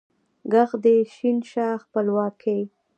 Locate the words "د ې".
0.83-0.97